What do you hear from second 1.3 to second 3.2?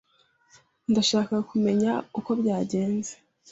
kumenya uko byagenze.